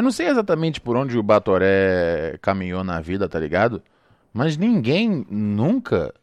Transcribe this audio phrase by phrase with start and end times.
[0.00, 3.82] Eu não sei exatamente por onde o Batoré caminhou na vida, tá ligado?
[4.32, 6.14] Mas ninguém nunca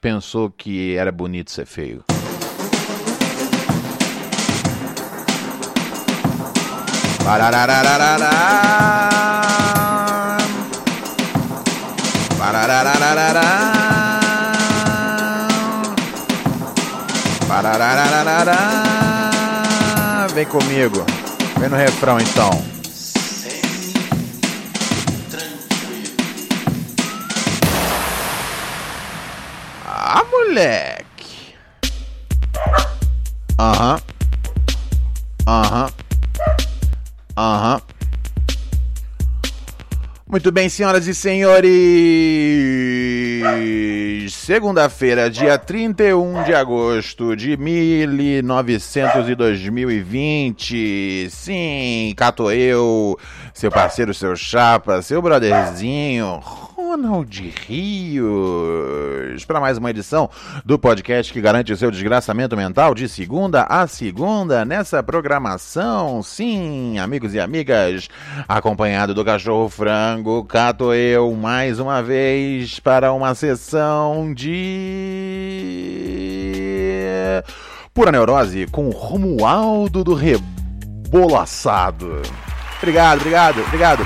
[0.00, 2.04] pensou que era bonito ser feio.
[20.32, 21.04] Vem comigo.
[21.58, 22.79] Vem no refrão então.
[30.50, 31.54] Moleque.
[33.58, 34.00] Aham.
[35.46, 35.90] Aham.
[37.36, 37.80] Aham.
[40.26, 41.70] Muito bem, senhoras e senhores.
[44.32, 51.28] Segunda-feira, dia 31 de agosto de 1900 e 2020.
[51.30, 53.18] Sim, cato eu,
[53.54, 56.40] seu parceiro, seu chapa, seu brotherzinho,
[56.90, 60.28] Ronald Rios, para mais uma edição
[60.64, 66.20] do podcast que garante o seu desgraçamento mental de segunda a segunda nessa programação.
[66.20, 68.08] Sim, amigos e amigas,
[68.48, 74.50] acompanhado do cachorro frango, cato eu mais uma vez para uma sessão de
[77.94, 82.20] pura neurose com Romualdo do Rebolaçado.
[82.78, 84.04] Obrigado, obrigado, obrigado.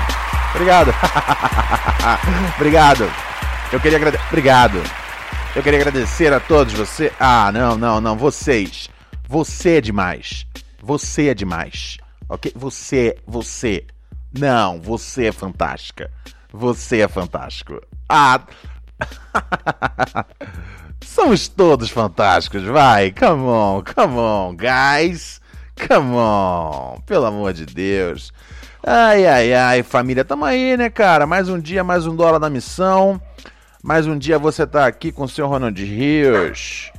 [0.55, 0.93] Obrigado.
[2.55, 3.11] Obrigado.
[3.73, 4.25] Eu queria agradecer.
[4.27, 4.81] Obrigado.
[5.53, 7.11] Eu queria agradecer a todos você.
[7.19, 8.17] Ah, não, não, não.
[8.17, 8.89] Vocês.
[9.27, 10.45] Você é demais.
[10.81, 11.97] Você é demais.
[12.29, 12.53] Ok?
[12.55, 13.85] Você, você.
[14.37, 16.09] Não, você é fantástica.
[16.53, 17.81] Você é fantástico.
[18.07, 18.41] Ah.
[21.03, 23.11] Somos todos fantásticos, vai.
[23.11, 25.41] Come on, come on, guys.
[25.87, 27.01] Come on.
[27.05, 28.31] Pelo amor de Deus.
[28.87, 31.25] Ai, ai, ai, família, tamo aí, né, cara?
[31.25, 33.19] Mais um dia, mais um dólar na missão.
[33.81, 36.91] Mais um dia você tá aqui com o seu Ronald Rios,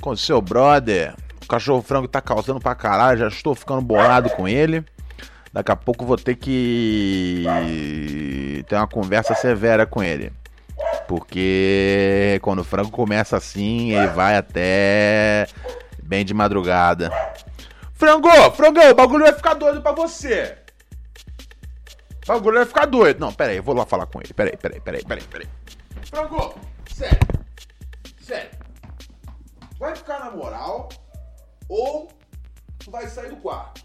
[0.00, 1.16] com o seu brother.
[1.42, 4.84] O cachorro frango tá causando pra caralho, já estou ficando bolado com ele.
[5.52, 7.44] Daqui a pouco vou ter que
[8.68, 10.32] ter uma conversa severa com ele.
[11.08, 15.48] Porque quando o frango começa assim, ele vai até
[16.00, 17.10] bem de madrugada.
[17.92, 20.54] Frango, frango, o bagulho vai ficar doido pra você.
[22.28, 23.20] Bagulho vai ficar doido.
[23.20, 24.34] Não, pera aí, eu vou lá falar com ele.
[24.34, 26.04] Pera aí, pera aí, pera aí, pera aí, pera aí.
[26.04, 26.60] Frango,
[26.92, 27.18] sério.
[28.20, 28.50] Sério.
[29.78, 30.90] Vai ficar na moral
[31.70, 32.12] ou
[32.80, 33.82] tu vai sair do quarto?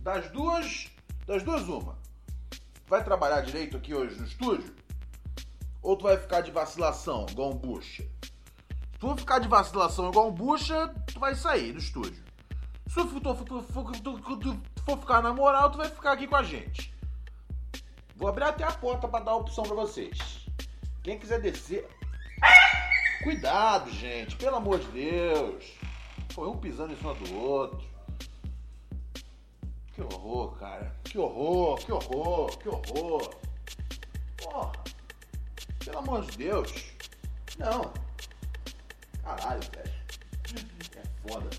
[0.00, 0.90] Das duas,
[1.26, 1.96] das duas uma.
[2.86, 4.74] Vai trabalhar direito aqui hoje no estúdio?
[5.82, 8.02] Ou tu vai ficar de vacilação, igual um bucha?
[8.02, 12.22] Se tu ficar de vacilação igual um bucha, tu vai sair do estúdio.
[12.86, 16.93] Se tu for ficar na moral, tu vai ficar aqui com a gente.
[18.24, 20.46] Vou abrir até a porta para dar opção para vocês.
[21.02, 21.86] Quem quiser descer.
[23.22, 25.62] Cuidado, gente, pelo amor de Deus.
[26.30, 27.86] Foi um pisando em cima do outro.
[29.92, 30.96] Que horror, cara.
[31.04, 33.34] Que horror, que horror, que horror.
[34.38, 34.72] Porra.
[35.84, 36.72] Pelo amor de Deus.
[37.58, 37.92] Não.
[39.22, 39.94] Caralho, velho.
[40.96, 41.50] É foda.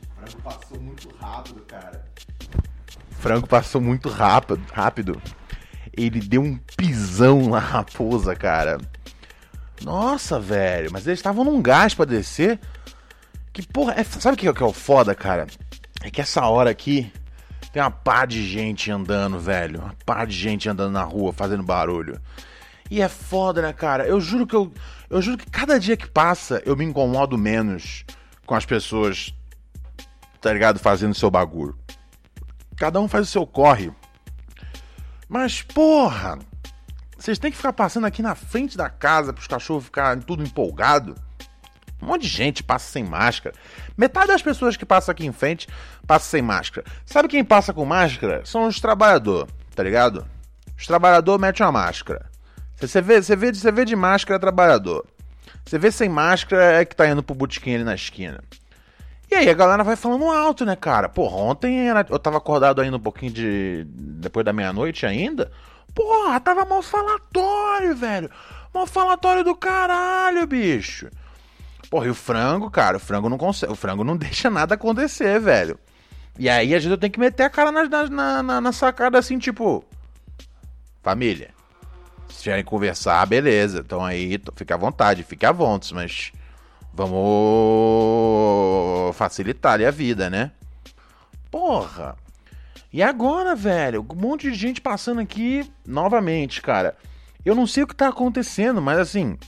[0.00, 2.12] O frango passou muito rápido, cara.
[3.22, 5.22] O frango passou muito rápido, rápido.
[5.96, 8.78] Ele deu um pisão na raposa, cara.
[9.80, 10.90] Nossa, velho.
[10.92, 12.58] Mas eles estavam num gás pra descer.
[13.52, 13.94] Que porra.
[13.96, 15.46] É, sabe o que é, que é o foda, cara?
[16.02, 17.12] É que essa hora aqui
[17.72, 19.78] tem uma pá de gente andando, velho.
[19.78, 22.20] Uma pá de gente andando na rua, fazendo barulho.
[22.90, 24.04] E é foda, né, cara?
[24.04, 24.72] Eu juro que eu.
[25.08, 28.04] Eu juro que cada dia que passa eu me incomodo menos
[28.44, 29.32] com as pessoas,
[30.40, 30.80] tá ligado?
[30.80, 31.78] Fazendo seu bagulho.
[32.76, 33.92] Cada um faz o seu corre.
[35.28, 36.38] Mas, porra!
[37.18, 41.14] Vocês têm que ficar passando aqui na frente da casa pros cachorros ficarem tudo empolgado.
[42.02, 43.54] Um monte de gente passa sem máscara.
[43.96, 45.68] Metade das pessoas que passam aqui em frente
[46.04, 46.84] passa sem máscara.
[47.06, 48.44] Sabe quem passa com máscara?
[48.44, 50.26] São os trabalhadores, tá ligado?
[50.76, 52.28] Os trabalhadores metem uma máscara.
[52.76, 55.06] Você vê, você, vê, você vê de máscara trabalhador.
[55.64, 58.42] Você vê sem máscara é que tá indo pro botequim ali na esquina.
[59.32, 61.08] E aí a galera vai falando alto, né, cara?
[61.08, 62.06] Porra, ontem era...
[62.10, 63.86] eu tava acordado ainda um pouquinho de.
[63.88, 65.50] depois da meia-noite ainda.
[65.94, 68.30] Porra, tava mal falatório, velho.
[68.74, 71.08] Mal falatório do caralho, bicho.
[71.88, 73.72] Porra, e o frango, cara, o frango não consegue.
[73.72, 75.78] O frango não deixa nada acontecer, velho.
[76.38, 79.38] E aí, vezes, eu tenho que meter a cara na, na, na, na sacada assim,
[79.38, 79.82] tipo.
[81.02, 81.54] Família.
[82.28, 83.78] Se querem conversar, beleza.
[83.78, 86.32] Então aí, fica à vontade, fique à vontade, mas.
[86.94, 87.16] Vamos
[89.16, 90.52] facilitar ali a vida, né?
[91.50, 92.16] Porra.
[92.92, 94.06] E agora, velho?
[94.10, 96.94] Um monte de gente passando aqui novamente, cara.
[97.44, 99.38] Eu não sei o que tá acontecendo, mas assim.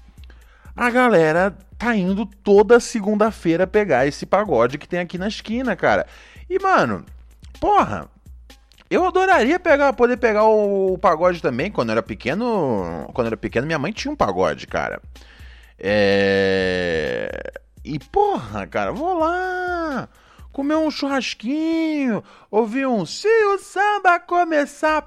[0.77, 6.07] A galera tá indo toda segunda-feira pegar esse pagode que tem aqui na esquina, cara.
[6.51, 7.05] E, mano,
[7.61, 8.09] porra,
[8.91, 11.71] eu adoraria pegar, poder pegar o, o, pagode também.
[11.71, 15.01] Quando eu era pequeno, quando eu era pequeno, minha mãe tinha um pagode, cara.
[15.79, 17.61] É...
[17.85, 20.09] E porra, cara, vou lá
[20.55, 25.05] comer um churrasquinho, ouvir um se o samba começar,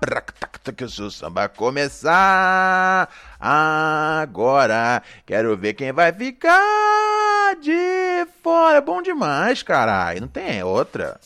[0.89, 3.09] se o samba começar
[3.39, 8.81] agora, quero ver quem vai ficar de fora.
[8.81, 11.17] Bom demais, caralho, não tem outra.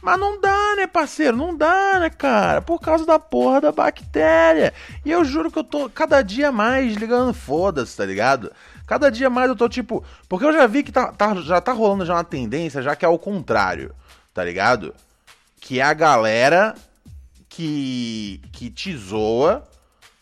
[0.00, 1.36] Mas não dá, né, parceiro?
[1.36, 2.62] Não dá, né, cara?
[2.62, 4.72] Por causa da porra da bactéria.
[5.04, 8.52] E eu juro que eu tô cada dia mais ligando foda-se, tá ligado?
[8.86, 10.04] Cada dia mais eu tô tipo.
[10.28, 13.04] Porque eu já vi que tá, tá, já tá rolando já uma tendência, já que
[13.04, 13.94] é o contrário,
[14.32, 14.94] tá ligado?
[15.60, 16.74] Que é a galera
[17.48, 19.66] que, que te zoa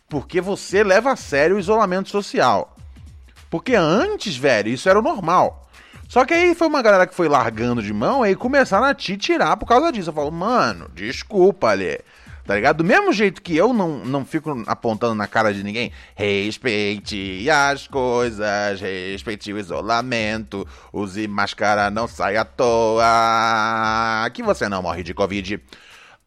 [0.09, 2.77] porque você leva a sério o isolamento social.
[3.51, 5.66] Porque antes, velho, isso era o normal.
[6.09, 9.17] Só que aí foi uma galera que foi largando de mão e começaram a te
[9.17, 10.11] tirar por causa disso.
[10.11, 11.99] Eu falo, mano, desculpa, ali.
[12.47, 12.77] Tá ligado?
[12.77, 17.89] Do mesmo jeito que eu não, não fico apontando na cara de ninguém, respeite as
[17.89, 25.13] coisas, respeite o isolamento, use máscara, não saia à toa, que você não morre de
[25.13, 25.61] Covid.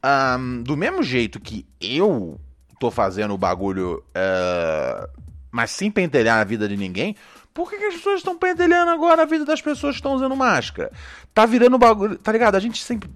[0.04, 2.38] Um, do mesmo jeito que eu
[2.82, 5.10] tô fazendo o bagulho, uh,
[5.50, 7.16] mas sem pentelhar a vida de ninguém,
[7.60, 10.34] por que, que as pessoas estão pentelhando agora a vida das pessoas que estão usando
[10.34, 10.94] máscara?
[11.34, 12.18] Tá virando bagulho.
[12.18, 12.56] Tá ligado?
[12.56, 13.10] A gente sempre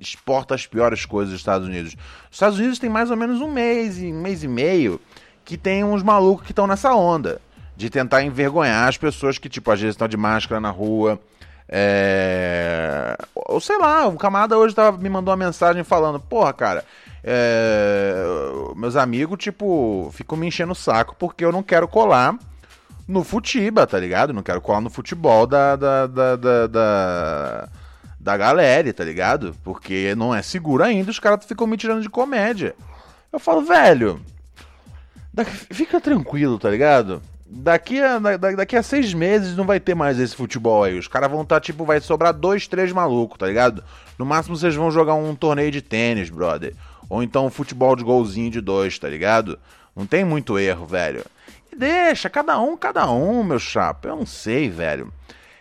[0.00, 1.92] exporta as piores coisas dos Estados Unidos.
[2.28, 5.00] Os Estados Unidos tem mais ou menos um mês, um mês e meio,
[5.44, 7.40] que tem uns malucos que estão nessa onda.
[7.76, 11.20] De tentar envergonhar as pessoas que, tipo, às vezes estão de máscara na rua.
[11.68, 13.16] É...
[13.36, 16.84] Ou sei lá, um camarada hoje tava, me mandou uma mensagem falando, porra, cara,
[17.22, 18.24] é...
[18.74, 22.36] meus amigos, tipo, ficam me enchendo o saco porque eu não quero colar
[23.06, 24.32] no futiba, tá ligado?
[24.32, 27.68] Não quero colar no futebol da, da, da, da, da,
[28.18, 29.54] da galera, tá ligado?
[29.62, 32.74] Porque não é seguro ainda, os caras ficam me tirando de comédia.
[33.32, 34.20] Eu falo, velho,
[35.70, 37.22] fica tranquilo, tá ligado?
[37.48, 38.18] Daqui a,
[38.56, 40.98] daqui a seis meses não vai ter mais esse futebol aí.
[40.98, 43.84] Os caras vão estar, tá, tipo, vai sobrar dois, três malucos, tá ligado?
[44.18, 46.74] No máximo vocês vão jogar um torneio de tênis, brother.
[47.08, 49.58] Ou então um futebol de golzinho de dois, tá ligado?
[49.94, 51.24] Não tem muito erro, velho.
[51.76, 54.08] Deixa, cada um, cada um, meu chapa.
[54.08, 55.12] Eu não sei, velho.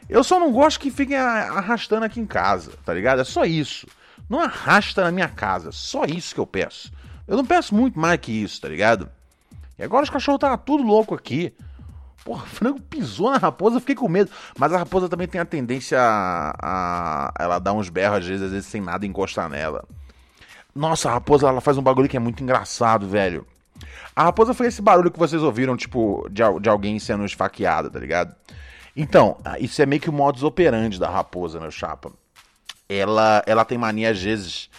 [0.07, 3.21] Eu só não gosto que fiquem arrastando aqui em casa, tá ligado?
[3.21, 3.87] É só isso.
[4.29, 5.71] Não arrasta na minha casa.
[5.71, 6.91] Só isso que eu peço.
[7.27, 9.09] Eu não peço muito mais que isso, tá ligado?
[9.77, 11.53] E agora os cachorros estavam tudo louco aqui.
[12.23, 14.31] Porra, frango pisou na raposa, eu fiquei com medo.
[14.57, 18.43] Mas a raposa também tem a tendência a, a, Ela dar uns berros às vezes,
[18.43, 19.83] às vezes sem nada encostar nela.
[20.73, 23.45] Nossa, a raposa ela faz um bagulho que é muito engraçado, velho.
[24.15, 27.99] A raposa foi esse barulho que vocês ouviram, tipo, de, de alguém sendo esfaqueado, tá
[27.99, 28.35] ligado?
[28.95, 32.11] Então, isso é meio que o modus operandi da raposa, meu chapa.
[32.87, 34.69] Ela, ela tem mania, às vezes,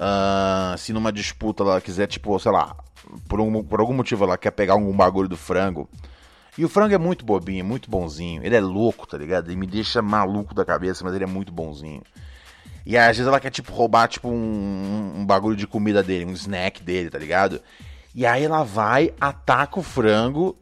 [0.00, 2.76] uh, se numa disputa ela quiser, tipo, sei lá,
[3.28, 5.88] por, um, por algum motivo ela quer pegar algum bagulho do frango.
[6.58, 8.44] E o frango é muito bobinho, muito bonzinho.
[8.44, 9.48] Ele é louco, tá ligado?
[9.48, 12.02] Ele me deixa maluco da cabeça, mas ele é muito bonzinho.
[12.84, 16.32] E às vezes ela quer, tipo, roubar, tipo, um, um bagulho de comida dele, um
[16.32, 17.60] snack dele, tá ligado?
[18.14, 20.56] E aí ela vai, ataca o frango.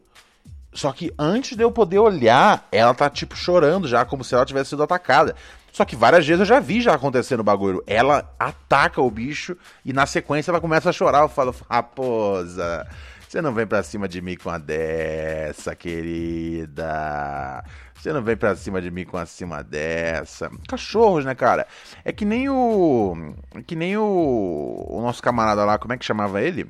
[0.73, 4.45] Só que antes de eu poder olhar, ela tá tipo chorando já, como se ela
[4.45, 5.35] tivesse sido atacada.
[5.71, 7.83] Só que várias vezes eu já vi já acontecendo o bagulho.
[7.87, 9.55] Ela ataca o bicho
[9.85, 11.21] e na sequência ela começa a chorar.
[11.21, 12.87] Eu falo, raposa,
[13.27, 17.63] você não vem pra cima de mim com a dessa, querida.
[17.95, 20.49] Você não vem pra cima de mim com acima dessa.
[20.67, 21.65] Cachorros, né, cara?
[22.03, 23.35] É que nem o.
[23.55, 24.85] É que nem o.
[24.89, 26.67] O nosso camarada lá, como é que chamava ele?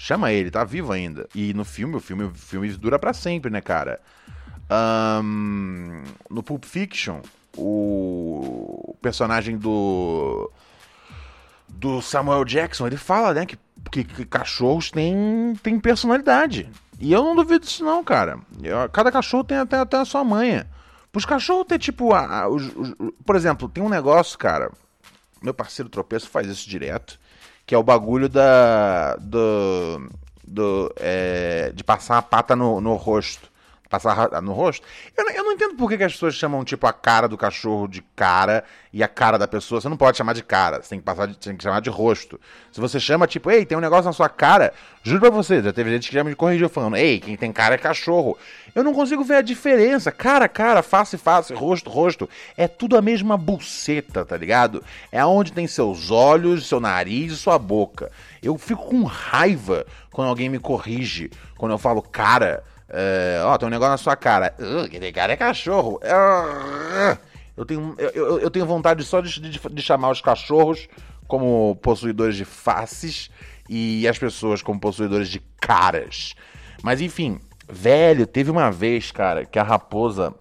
[0.00, 1.28] Chama ele, tá vivo ainda.
[1.34, 4.00] E no filme, o filme, o filme dura para sempre, né, cara?
[4.70, 7.20] Um, no Pulp Fiction,
[7.56, 10.50] o personagem do
[11.68, 13.58] do Samuel Jackson, ele fala, né, que,
[13.90, 16.70] que, que cachorros têm, têm personalidade.
[17.00, 18.38] E eu não duvido disso não, cara.
[18.62, 20.68] Eu, cada cachorro tem até, até a sua manha.
[21.12, 22.94] Os cachorros ter, tipo, a, a, os, os,
[23.26, 24.70] por exemplo, tem um negócio, cara.
[25.42, 27.18] Meu parceiro tropeço faz isso direto.
[27.68, 29.14] Que é o bagulho da.
[29.20, 30.10] Do.
[30.44, 33.47] do é, de passar a pata no, no rosto
[33.88, 34.86] passar no rosto.
[35.16, 37.88] Eu, eu não entendo por que, que, as pessoas chamam, tipo, a cara do cachorro
[37.88, 39.80] de cara e a cara da pessoa.
[39.80, 41.88] Você não pode chamar de cara, você tem que, passar de, tem que chamar de
[41.88, 42.38] rosto.
[42.70, 45.72] Se você chama, tipo, ei, tem um negócio na sua cara, juro pra você, já
[45.72, 48.36] teve gente que já me corrigiu falando, ei, quem tem cara é cachorro.
[48.74, 50.12] Eu não consigo ver a diferença.
[50.12, 52.28] Cara, cara, face, face, rosto, rosto.
[52.56, 54.84] É tudo a mesma buceta, tá ligado?
[55.10, 58.12] É onde tem seus olhos, seu nariz e sua boca.
[58.42, 62.62] Eu fico com raiva quando alguém me corrige, quando eu falo cara.
[62.88, 64.54] É, ó, tem um negócio na sua cara.
[64.58, 65.96] Uh, aquele cara é cachorro.
[65.96, 67.18] Uh,
[67.56, 70.88] eu, tenho, eu, eu, tenho vontade só de, de, de chamar os cachorros
[71.26, 73.30] como possuidores de faces
[73.68, 76.34] e as pessoas como possuidores de caras.
[76.82, 80.34] Mas enfim, velho, teve uma vez, cara, que a raposa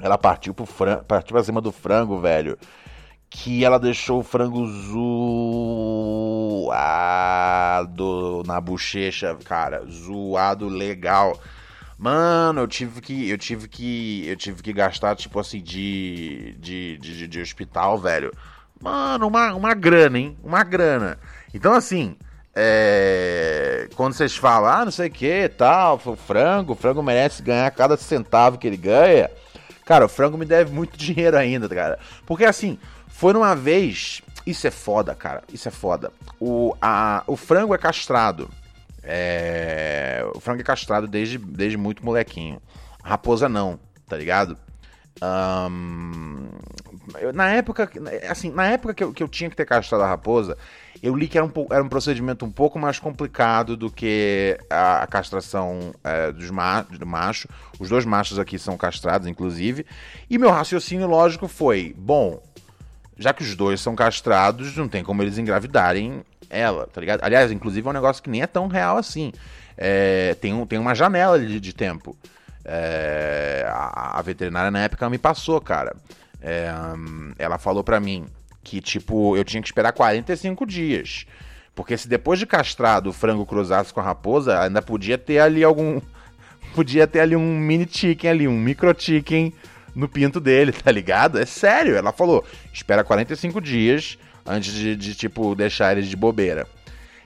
[0.00, 2.58] ela partiu pro frango, partiu pra cima do frango, velho.
[3.28, 6.72] Que ela deixou o frango zoado
[8.46, 9.84] na bochecha, cara.
[9.86, 11.38] Zoado legal.
[11.98, 13.28] Mano, eu tive que.
[13.28, 14.26] Eu tive que.
[14.26, 16.54] Eu tive que gastar, tipo assim, de.
[16.58, 18.32] de, de, de hospital, velho.
[18.80, 20.36] Mano, uma, uma grana, hein?
[20.42, 21.18] Uma grana.
[21.54, 22.16] Então, assim.
[22.58, 27.42] É, quando vocês falam, ah, não sei o que, tal, o frango, o frango merece
[27.42, 29.30] ganhar cada centavo que ele ganha.
[29.84, 31.98] Cara, o frango me deve muito dinheiro ainda, cara.
[32.24, 34.22] Porque assim, foi numa vez.
[34.46, 35.42] Isso é foda, cara.
[35.52, 36.10] Isso é foda.
[36.40, 38.48] O, a, o frango é castrado.
[39.06, 40.26] É...
[40.34, 42.60] O frango é castrado desde, desde muito molequinho.
[43.02, 44.58] A raposa não, tá ligado?
[45.22, 46.48] Um...
[47.20, 47.88] Eu, na época,
[48.28, 50.58] assim, na época que eu, que eu tinha que ter castrado a raposa,
[51.02, 55.02] eu li que era um, era um procedimento um pouco mais complicado do que a,
[55.02, 57.48] a castração é, dos ma do macho.
[57.78, 59.86] Os dois machos aqui são castrados, inclusive.
[60.28, 62.42] E meu raciocínio lógico foi: bom,
[63.18, 67.22] já que os dois são castrados, não tem como eles engravidarem ela, tá ligado?
[67.22, 69.32] Aliás, inclusive é um negócio que nem é tão real assim.
[69.76, 72.16] É, tem, um, tem uma janela de, de tempo.
[72.64, 75.94] É, a, a, veterinária na época me passou, cara.
[76.40, 76.70] É,
[77.38, 78.26] ela falou pra mim
[78.62, 81.26] que, tipo, eu tinha que esperar 45 dias.
[81.74, 85.62] Porque se depois de castrado o frango cruzasse com a raposa, ainda podia ter ali
[85.62, 86.00] algum.
[86.74, 89.50] Podia ter ali um mini chicken ali, um micro chicken
[89.96, 91.38] no pinto dele, tá ligado?
[91.38, 91.96] É sério.
[91.96, 96.68] Ela falou: espera 45 dias antes de, de, tipo, deixar eles de bobeira.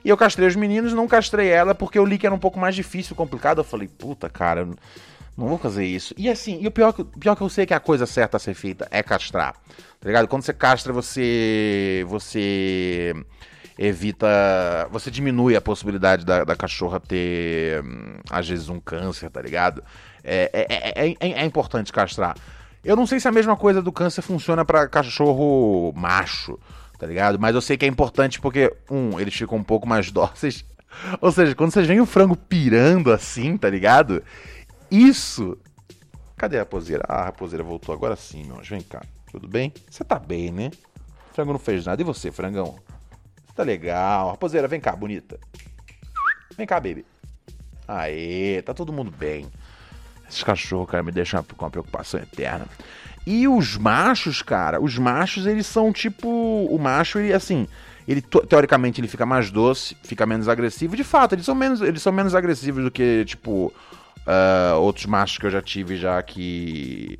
[0.03, 2.57] E eu castrei os meninos, não castrei ela porque eu li que era um pouco
[2.57, 3.59] mais difícil, complicado.
[3.59, 4.67] Eu falei, puta, cara,
[5.37, 6.15] não vou fazer isso.
[6.17, 8.55] E assim, e o pior, pior que eu sei que a coisa certa a ser
[8.55, 9.53] feita é castrar.
[9.99, 10.27] Tá ligado?
[10.27, 12.03] Quando você castra, você.
[12.07, 13.13] Você
[13.77, 14.87] evita.
[14.89, 19.83] Você diminui a possibilidade da, da cachorra ter, hum, às vezes, um câncer, tá ligado?
[20.23, 22.35] É, é, é, é, é importante castrar.
[22.83, 26.57] Eu não sei se a mesma coisa do câncer funciona para cachorro macho
[27.01, 27.39] tá ligado?
[27.39, 30.63] Mas eu sei que é importante porque, um, eles ficam um pouco mais dóceis.
[31.19, 34.23] Ou seja, quando vocês veem o frango pirando assim, tá ligado?
[34.91, 35.57] Isso.
[36.37, 37.03] Cadê a raposeira?
[37.09, 38.75] Ah, a raposeira voltou agora sim, meu anjo.
[38.75, 39.01] Vem cá.
[39.31, 39.73] Tudo bem?
[39.89, 40.69] Você tá bem, né?
[41.31, 41.99] O frango não fez nada.
[41.99, 42.75] E você, frangão?
[43.47, 44.29] Você tá legal.
[44.29, 45.39] Raposeira, vem cá, bonita.
[46.55, 47.03] Vem cá, baby.
[47.87, 49.47] Aê, tá todo mundo bem.
[50.31, 52.65] Esses cachorros, cara, me deixam com uma preocupação eterna.
[53.27, 56.27] E os machos, cara, os machos, eles são tipo.
[56.69, 57.67] O macho, ele assim.
[58.07, 60.95] Ele, teoricamente, ele fica mais doce, fica menos agressivo.
[60.95, 63.71] De fato, eles são menos, eles são menos agressivos do que, tipo,
[64.25, 67.19] uh, outros machos que eu já tive já que.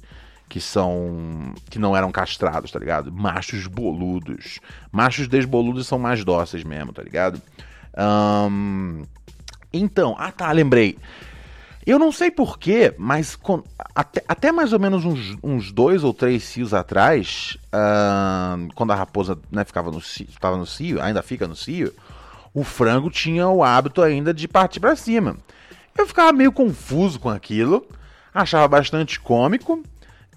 [0.49, 1.53] Que são.
[1.69, 3.11] que não eram castrados, tá ligado?
[3.11, 4.59] Machos boludos.
[4.91, 7.41] Machos desboludos são mais dóceis mesmo, tá ligado?
[7.97, 9.03] Um,
[9.71, 10.97] então, ah tá, lembrei.
[11.85, 13.63] Eu não sei porquê, mas com,
[13.95, 18.95] até, até, mais ou menos uns, uns, dois ou três cios atrás, uh, quando a
[18.95, 21.91] raposa né, ficava no, estava no cio, ainda fica no cio,
[22.53, 25.35] o frango tinha o hábito ainda de partir para cima.
[25.97, 27.87] Eu ficava meio confuso com aquilo,
[28.33, 29.83] achava bastante cômico,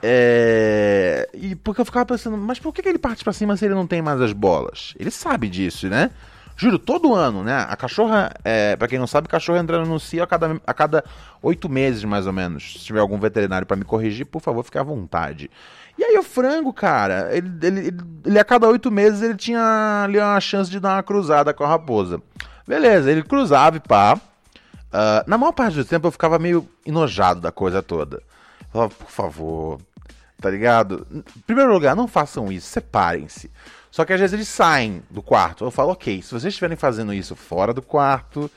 [0.02, 1.28] é...
[1.34, 3.86] e porque eu ficava pensando, mas por que ele parte para cima se ele não
[3.86, 4.94] tem mais as bolas?
[4.98, 6.10] Ele sabe disso, né?
[6.56, 7.66] Juro, todo ano, né?
[7.68, 11.04] A cachorra, é, para quem não sabe, cachorra entrando no cio a cada, a cada
[11.42, 12.74] oito meses, mais ou menos.
[12.74, 15.50] Se tiver algum veterinário para me corrigir, por favor, fique à vontade.
[15.98, 20.18] E aí o frango, cara, ele, ele, ele a cada oito meses ele tinha ali
[20.18, 22.20] uma chance de dar uma cruzada com a raposa.
[22.66, 24.14] Beleza, ele cruzava e pá.
[24.14, 28.22] Uh, na maior parte do tempo eu ficava meio enojado da coisa toda.
[28.72, 29.80] Falava, por favor,
[30.40, 31.06] tá ligado?
[31.12, 33.50] Em primeiro lugar, não façam isso, separem-se.
[33.94, 35.64] Só que às vezes eles saem do quarto.
[35.64, 38.50] Eu falo, ok, se vocês estiverem fazendo isso fora do quarto,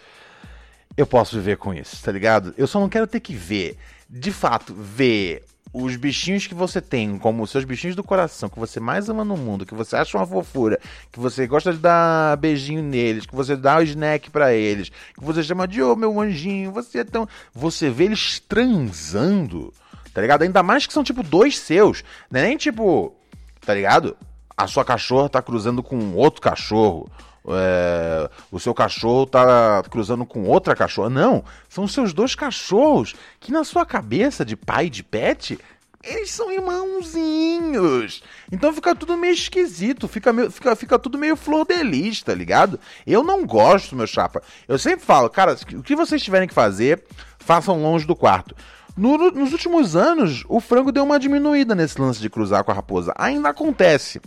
[0.98, 2.56] eu posso viver com isso, tá ligado?
[2.58, 3.77] Eu só não quero ter que ver,
[4.10, 8.58] de fato, ver os bichinhos que você tem, como os seus bichinhos do coração, que
[8.58, 10.79] você mais ama no mundo, que você acha uma fofura,
[11.12, 15.24] que você gosta de dar beijinho neles, que você dá o snack para eles, que
[15.24, 17.29] você chama de ô oh, meu anjinho, você é tão.
[17.53, 19.72] Você vê eles transando,
[20.15, 20.41] tá ligado?
[20.41, 23.15] Ainda mais que são tipo dois seus, não é nem tipo,
[23.63, 24.17] tá ligado?
[24.57, 27.07] A sua cachorra tá cruzando com outro cachorro.
[27.49, 31.09] É, o seu cachorro tá cruzando com outra cachorra.
[31.09, 35.57] Não, são seus dois cachorros que na sua cabeça de pai de pet
[36.03, 38.23] eles são irmãozinhos.
[38.51, 42.79] Então fica tudo meio esquisito, fica, meio, fica, fica tudo meio flor de tá ligado?
[43.05, 44.41] Eu não gosto, meu chapa.
[44.67, 47.03] Eu sempre falo, cara, o que vocês tiverem que fazer,
[47.37, 48.55] façam longe do quarto.
[48.97, 52.73] No, nos últimos anos, o frango deu uma diminuída nesse lance de cruzar com a
[52.73, 53.13] raposa.
[53.15, 54.19] Ainda acontece.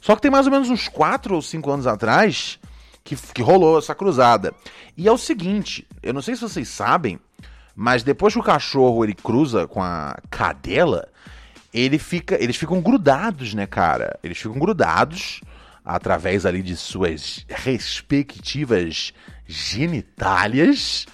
[0.00, 2.58] Só que tem mais ou menos uns 4 ou 5 anos atrás
[3.04, 4.52] que, que rolou essa cruzada.
[4.96, 7.20] E é o seguinte, eu não sei se vocês sabem,
[7.76, 11.08] mas depois que o cachorro ele cruza com a cadela,
[11.72, 14.18] ele fica, eles ficam grudados, né, cara?
[14.24, 15.40] Eles ficam grudados
[15.84, 19.12] através ali de suas respectivas
[19.46, 21.06] genitálias.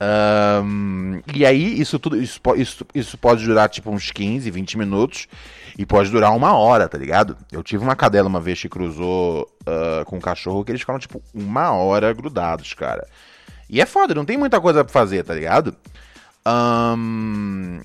[0.00, 5.28] Um, e aí, isso tudo isso, isso, isso pode durar tipo uns 15, 20 minutos.
[5.76, 7.36] E pode durar uma hora, tá ligado?
[7.50, 11.00] Eu tive uma cadela uma vez que cruzou uh, com um cachorro que eles ficaram,
[11.00, 13.04] tipo, uma hora grudados, cara.
[13.68, 15.74] E é foda, não tem muita coisa pra fazer, tá ligado?
[16.46, 17.80] Um...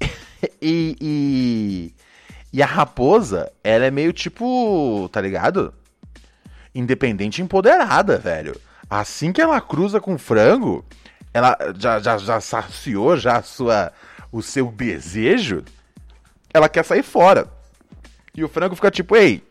[0.62, 1.94] e, e,
[2.52, 5.74] e a raposa, ela é meio tipo, tá ligado?
[6.72, 8.54] Independente empoderada, velho.
[8.88, 10.84] Assim que ela cruza com frango,
[11.32, 13.92] ela já, já, já saciou já a sua,
[14.30, 15.64] o seu desejo
[16.52, 17.48] ela quer sair fora.
[18.34, 19.42] E o frango fica tipo, ei,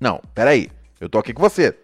[0.00, 1.76] não, peraí, eu tô aqui com você.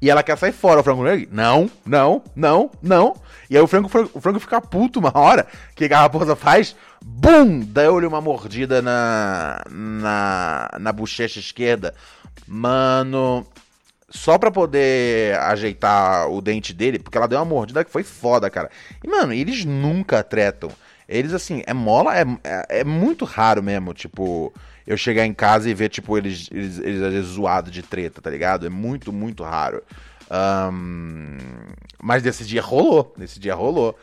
[0.00, 3.16] E ela quer sair fora, o frango, não, não, não, não.
[3.48, 7.60] E aí o frango, o frango fica puto uma hora, que a raposa faz, bum,
[7.60, 11.94] deu-lhe uma mordida na, na, na bochecha esquerda.
[12.46, 13.46] Mano,
[14.10, 18.50] só pra poder ajeitar o dente dele, porque ela deu uma mordida que foi foda,
[18.50, 18.70] cara.
[19.02, 20.70] E, mano, eles nunca tretam.
[21.08, 24.52] Eles, assim, é mola, é, é, é, muito raro mesmo, tipo,
[24.86, 28.30] eu chegar em casa e ver, tipo, eles, eles, eles, eles zoados de treta, tá
[28.30, 28.66] ligado?
[28.66, 29.82] É muito, muito raro.
[30.72, 31.36] Um,
[32.00, 33.98] mas desse dia rolou, nesse dia rolou.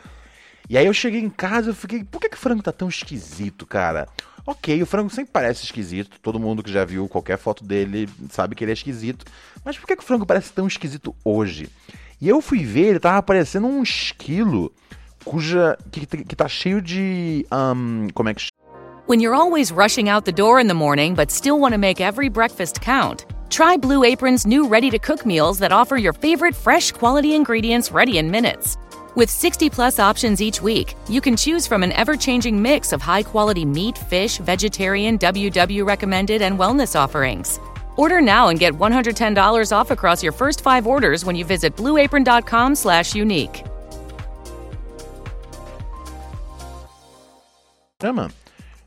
[0.68, 2.88] E aí eu cheguei em casa e fiquei, por que, que o frango tá tão
[2.88, 4.06] esquisito, cara?
[4.50, 8.54] Ok, o frango sempre parece esquisito, todo mundo que já viu qualquer foto dele sabe
[8.54, 9.26] que ele é esquisito.
[9.62, 11.68] Mas por que, que o frango parece tão esquisito hoje?
[12.18, 14.72] E eu fui ver, ele tava parecendo um esquilo
[15.22, 18.46] cuja que, que tá cheio de um, como é que
[19.06, 22.02] When you're always rushing out the door in the morning but still want to make
[22.02, 27.34] every breakfast count, try Blue Apron's new ready-to-cook meals that offer your favorite fresh quality
[27.34, 28.78] ingredients ready in minutes.
[29.14, 33.02] With 60 plus options each week, you can choose from an ever changing mix of
[33.02, 37.60] high quality meat, fish, vegetarian, WW recommended, and wellness offerings.
[37.96, 42.74] Order now and get $110 off across your first five orders when you visit blueapron.com
[42.74, 43.64] slash unique.
[48.00, 48.30] chama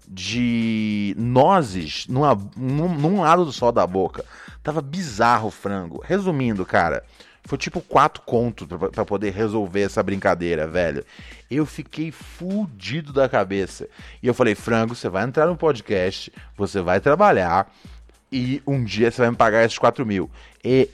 [0.08, 4.24] de nozes numa, num, num lado do sol da boca.
[4.64, 6.02] Tava bizarro o frango.
[6.02, 7.04] Resumindo, cara,
[7.44, 11.04] foi tipo quatro contos para poder resolver essa brincadeira, velho.
[11.50, 13.88] Eu fiquei fudido da cabeça.
[14.22, 17.72] E eu falei, frango, você vai entrar no podcast, você vai trabalhar
[18.32, 20.30] e um dia você vai me pagar esses 4 mil.
[20.64, 20.90] E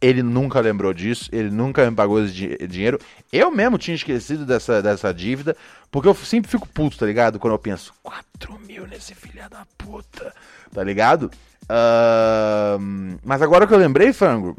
[0.00, 2.32] ele nunca lembrou disso, ele nunca me pagou esse
[2.66, 2.98] dinheiro.
[3.32, 5.56] Eu mesmo tinha esquecido dessa, dessa dívida,
[5.90, 7.38] porque eu sempre fico puto, tá ligado?
[7.38, 10.34] Quando eu penso, 4 mil nesse filha da puta,
[10.74, 11.30] tá ligado?
[11.62, 14.56] Uh, mas agora que eu lembrei, Frango,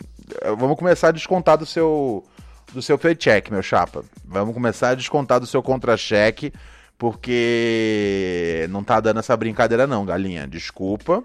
[0.58, 2.24] vamos começar a descontar do seu,
[2.74, 4.04] do seu paycheck, meu chapa.
[4.26, 6.54] Vamos começar a descontar do seu contra-cheque,
[6.98, 10.48] porque não tá dando essa brincadeira não, galinha.
[10.48, 11.24] Desculpa.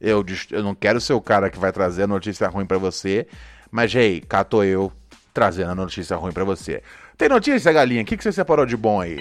[0.00, 3.26] Eu, eu não quero ser o cara que vai trazer a notícia ruim para você,
[3.70, 4.90] mas, hey, tô eu
[5.34, 6.82] trazendo a notícia ruim para você.
[7.18, 8.02] Tem notícia, galinha?
[8.02, 9.18] O que, que você separou de bom aí?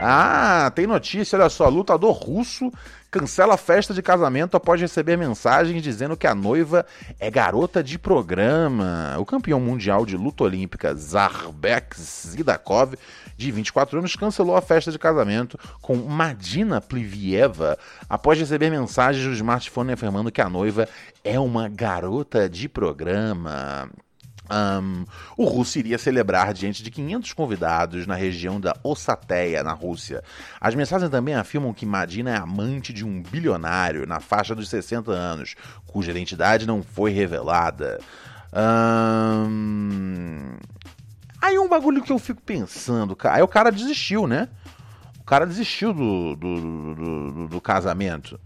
[0.00, 1.68] Ah, tem notícia, olha só.
[1.68, 2.72] Lutador russo
[3.12, 6.86] cancela a festa de casamento após receber mensagens dizendo que a noiva
[7.20, 9.14] é garota de programa.
[9.18, 12.94] O campeão mundial de luta olímpica Zarbek Zidakov
[13.36, 19.32] de 24 anos, cancelou a festa de casamento com Madina Plivieva após receber mensagens do
[19.32, 20.88] smartphone afirmando que a noiva
[21.22, 23.90] é uma garota de programa.
[24.50, 25.04] Um,
[25.36, 30.22] o russo iria celebrar diante de 500 convidados na região da Ossateia, na Rússia.
[30.60, 35.10] As mensagens também afirmam que Madina é amante de um bilionário na faixa dos 60
[35.10, 35.54] anos,
[35.86, 37.98] cuja identidade não foi revelada.
[38.54, 40.56] Um,
[41.42, 43.34] Aí um bagulho que eu fico pensando, cara.
[43.34, 44.48] Aí o cara desistiu, né?
[45.18, 48.38] O cara desistiu do, do, do, do, do casamento.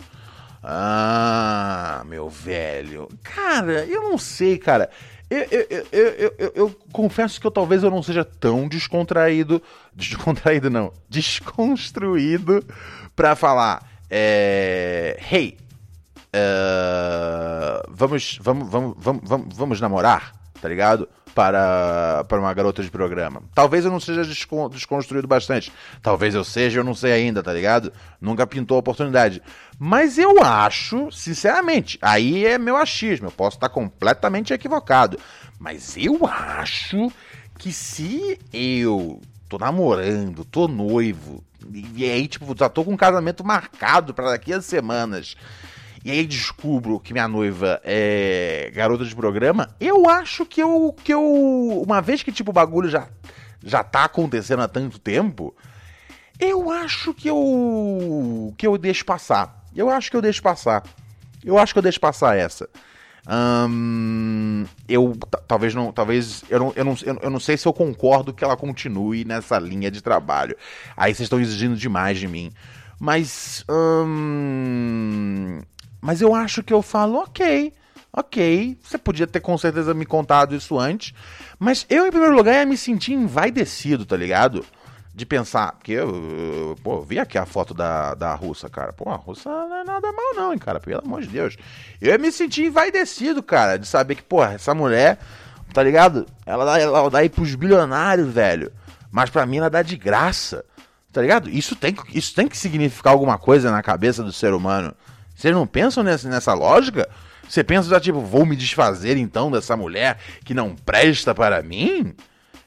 [0.63, 3.07] Ah, meu velho.
[3.23, 4.89] Cara, eu não sei, cara.
[5.29, 5.39] Eu,
[5.91, 9.61] eu, eu, eu, confesso que eu talvez eu não seja tão descontraído.
[9.93, 10.93] Descontraído não.
[11.09, 12.65] Desconstruído
[13.15, 13.91] pra falar.
[14.09, 15.59] É, hey,
[16.29, 21.09] uh, vamos, vamos, vamos, vamos, vamos, vamos namorar, tá ligado?
[21.37, 23.43] Para, para uma garota de programa.
[23.55, 25.71] Talvez eu não seja desconstruído bastante.
[26.01, 27.93] Talvez eu seja, eu não sei ainda, tá ligado?
[28.19, 29.43] Nunca pintou a oportunidade.
[29.79, 35.19] Mas eu acho, sinceramente, aí é meu achismo, eu posso estar completamente equivocado.
[35.61, 37.13] Mas eu acho
[37.59, 41.45] que se eu tô namorando, tô noivo,
[41.95, 45.37] e aí, tipo, já tô com um casamento marcado para daqui a semanas.
[46.07, 49.75] E aí descubro que minha noiva é garota de programa.
[49.81, 50.95] Eu acho que eu.
[51.03, 51.21] que eu.
[51.85, 53.09] Uma vez que, tipo, o bagulho já,
[53.61, 55.53] já tá acontecendo há tanto tempo.
[56.39, 58.55] Eu acho que eu.
[58.57, 59.65] que eu deixo passar.
[59.75, 60.85] Eu acho que eu deixo passar.
[61.45, 62.69] Eu acho que eu deixo passar essa.
[63.29, 65.13] Hum, eu
[65.49, 68.57] talvez não, talvez eu não, eu, não, eu não sei se eu concordo que ela
[68.57, 70.57] continue nessa linha de trabalho.
[70.97, 72.53] Aí vocês estão exigindo demais de mim.
[72.99, 75.61] Mas, hum,
[76.07, 77.73] mas eu acho que eu falo, ok,
[78.13, 78.79] ok.
[78.81, 81.13] Você podia ter com certeza me contado isso antes.
[81.59, 84.65] Mas eu, em primeiro lugar, ia me sentir envaidecido, tá ligado?
[85.13, 88.93] de pensar, porque eu, pô, vi aqui a foto da, da russa, cara.
[88.93, 91.57] Pô, a russa não é nada mal, não, hein, cara, pelo amor de Deus.
[92.03, 95.19] Eu me senti envaidecido, cara, de saber que, pô, essa mulher,
[95.73, 96.27] tá ligado?
[96.45, 98.71] Ela dá, ela dá aí pros bilionários, velho.
[99.11, 100.63] Mas pra mim ela dá de graça,
[101.11, 101.49] tá ligado?
[101.49, 104.95] Isso tem, isso tem que significar alguma coisa na cabeça do ser humano.
[105.37, 107.09] Vocês não pensam nessa, nessa lógica?
[107.47, 112.15] Você pensa já, tipo, vou me desfazer então dessa mulher que não presta para mim?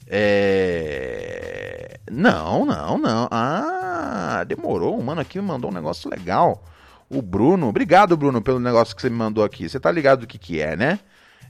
[0.07, 1.99] É.
[2.09, 3.27] Não, não, não.
[3.31, 4.97] Ah, demorou.
[4.97, 6.63] Um mano aqui me mandou um negócio legal.
[7.09, 7.67] O Bruno.
[7.67, 9.67] Obrigado, Bruno, pelo negócio que você me mandou aqui.
[9.67, 10.99] Você tá ligado do que que é, né?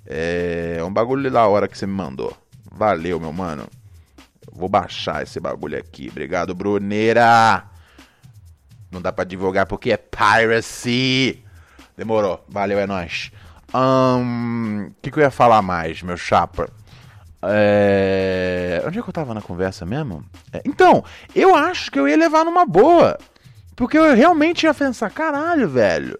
[0.06, 2.36] É um bagulho da hora que você me mandou.
[2.72, 3.68] Valeu, meu mano.
[4.52, 6.08] Vou baixar esse bagulho aqui.
[6.10, 7.64] Obrigado, Bruneira.
[8.92, 11.44] Não dá pra divulgar porque é piracy.
[11.96, 12.44] Demorou.
[12.48, 13.32] Valeu, é nóis.
[13.74, 16.70] O um, que, que eu ia falar mais, meu chapa?
[17.42, 18.84] É...
[18.86, 20.26] Onde é que eu tava na conversa mesmo?
[20.52, 20.62] É...
[20.66, 21.04] Então,
[21.36, 23.18] eu acho que eu ia levar numa boa.
[23.76, 26.20] Porque eu realmente ia pensar, caralho, velho.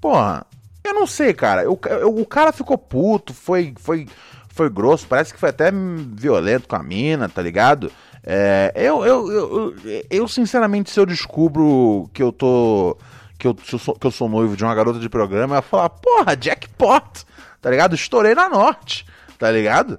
[0.00, 0.44] Porra,
[0.82, 1.62] eu não sei, cara.
[1.62, 4.08] Eu, eu, o cara ficou puto, foi, foi,
[4.48, 7.92] foi grosso, parece que foi até violento com a mina, tá ligado?
[8.28, 9.74] É, eu, eu, eu,
[10.10, 12.98] eu, sinceramente, se eu descubro que eu tô.
[13.38, 15.90] Que eu, sou, que eu sou noivo de uma garota de programa, eu ia falar,
[15.90, 17.24] porra, jackpot,
[17.60, 17.94] tá ligado?
[17.94, 19.06] Estourei na norte,
[19.38, 19.98] tá ligado?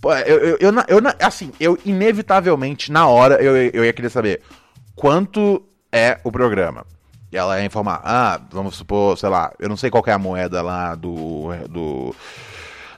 [0.00, 4.40] Pô, eu, eu, eu, eu, assim, eu inevitavelmente, na hora, eu, eu ia querer saber
[4.96, 5.62] quanto
[5.92, 6.84] é o programa.
[7.30, 10.18] E ela ia informar, ah, vamos supor, sei lá, eu não sei qual é a
[10.18, 12.14] moeda lá do, do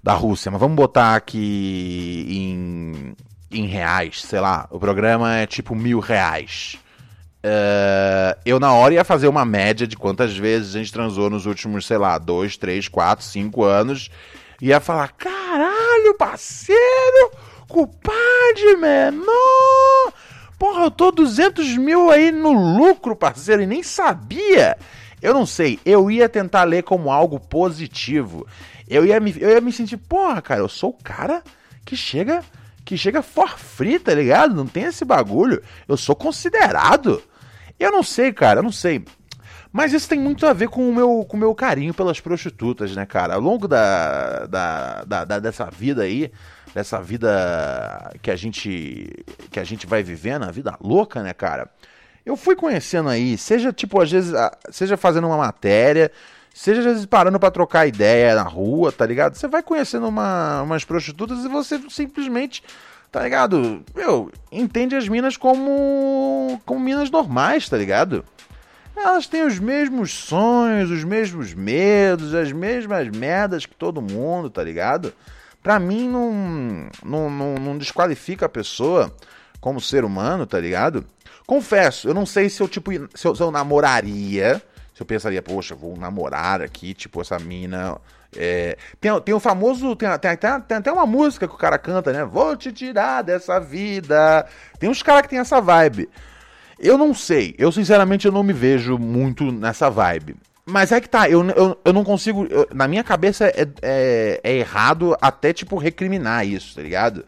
[0.02, 3.14] da Rússia, mas vamos botar aqui em,
[3.50, 6.78] em reais, sei lá, o programa é tipo mil reais.
[7.42, 11.46] Uh, eu na hora ia fazer uma média de quantas vezes a gente transou nos
[11.46, 14.10] últimos, sei lá, dois, três, quatro, cinco anos
[14.60, 17.32] ia falar: caralho, parceiro,
[17.66, 20.12] culpade, menor.
[20.58, 24.76] Porra, eu tô 200 mil aí no lucro, parceiro, e nem sabia.
[25.22, 28.46] Eu não sei, eu ia tentar ler como algo positivo.
[28.88, 31.42] Eu ia me, eu ia me sentir, porra, cara, eu sou o cara
[31.84, 32.42] que chega
[32.90, 34.53] que chega for free, tá ligado?
[34.53, 35.62] Não tem esse bagulho.
[35.87, 37.22] Eu sou considerado.
[37.79, 39.05] Eu não sei, cara, eu não sei.
[39.72, 42.96] Mas isso tem muito a ver com o meu, com o meu carinho pelas prostitutas,
[42.96, 43.35] né, cara?
[43.35, 46.33] Ao longo da, da, da, da, dessa vida aí,
[46.74, 51.70] dessa vida que a gente que a gente vai vivendo, a vida louca, né, cara?
[52.26, 54.35] Eu fui conhecendo aí, seja tipo às vezes,
[54.72, 56.11] seja fazendo uma matéria,
[56.54, 59.34] seja às vezes parando para trocar ideia na rua, tá ligado?
[59.34, 62.62] Você vai conhecendo uma, umas prostitutas e você simplesmente
[63.10, 63.82] tá ligado?
[63.94, 68.24] Meu, entende as minas como como minas normais, tá ligado?
[68.96, 74.62] elas têm os mesmos sonhos, os mesmos medos, as mesmas merdas que todo mundo, tá
[74.62, 75.12] ligado?
[75.62, 79.14] Pra mim não, não, não, não desqualifica a pessoa
[79.60, 81.04] como ser humano, tá ligado?
[81.46, 84.62] Confesso, eu não sei se eu, tipo, se eu, se eu namoraria,
[85.02, 87.96] eu pensaria, poxa, vou namorar aqui, tipo, essa mina.
[88.36, 88.76] É...
[89.00, 89.96] Tem, tem o famoso.
[89.96, 92.24] Tem, tem, tem, tem, até uma música que o cara canta, né?
[92.24, 94.46] Vou te tirar dessa vida.
[94.78, 96.08] Tem uns caras que tem essa vibe.
[96.78, 97.54] Eu não sei.
[97.58, 100.36] Eu, sinceramente, eu não me vejo muito nessa vibe.
[100.64, 102.46] Mas é que tá, eu, eu, eu não consigo.
[102.46, 107.24] Eu, na minha cabeça é, é, é, errado até, tipo, recriminar isso, tá ligado?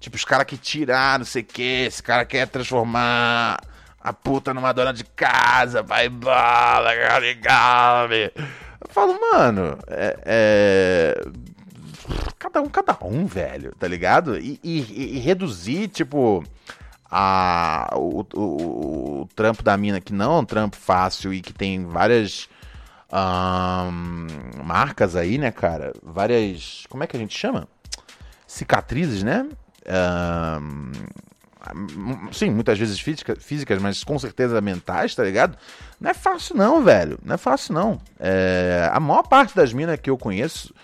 [0.00, 3.58] Tipo, os caras que tiraram, não sei o que, esse cara quer transformar
[4.06, 8.08] a puta numa dona de casa, vai bala, legal.
[8.08, 11.26] Eu falo, mano, é, é,
[12.38, 14.38] Cada um, cada um, velho, tá ligado?
[14.38, 16.44] E, e, e reduzir, tipo,
[17.10, 21.52] a, o, o, o, trampo da mina, que não é um trampo fácil e que
[21.52, 22.48] tem várias
[24.64, 25.92] marcas aí, né, cara?
[26.00, 26.84] Várias.
[26.88, 27.66] Como é que a gente chama?
[28.46, 29.48] Cicatrizes, né?
[30.62, 30.92] Um,
[32.32, 35.56] sim, muitas vezes física, físicas, mas com certeza mentais, tá ligado?
[36.00, 37.18] Não é fácil não, velho.
[37.24, 38.00] Não é fácil não.
[38.18, 40.74] É, a maior parte das minas que eu conheço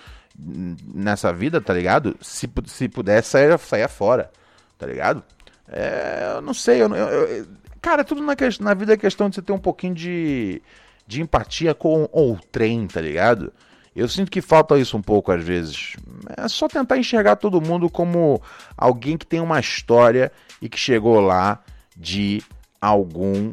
[0.94, 2.16] nessa vida, tá ligado?
[2.20, 4.30] Se, se pudesse, sair, sair fora,
[4.78, 5.22] tá ligado?
[5.68, 7.46] É, eu não sei, eu, eu, eu
[7.80, 10.62] cara, tudo na, na vida é questão de você ter um pouquinho de,
[11.06, 13.52] de empatia com o trem, tá ligado?
[13.94, 15.96] Eu sinto que falta isso um pouco às vezes.
[16.36, 18.40] É só tentar enxergar todo mundo como
[18.76, 21.62] alguém que tem uma história e que chegou lá
[21.96, 22.42] de
[22.80, 23.52] algum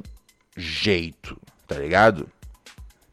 [0.56, 2.30] jeito, tá ligado?